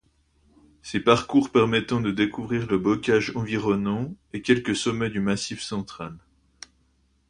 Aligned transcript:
Ces 0.81 0.99
parcours 0.99 1.51
permettant 1.51 2.01
de 2.01 2.09
découvrir 2.09 2.65
le 2.65 2.79
bocage 2.79 3.33
environnant, 3.35 4.15
et 4.33 4.41
quelques 4.41 4.75
sommets 4.75 5.11
du 5.11 5.19
Massif 5.19 5.61
central. 5.61 6.17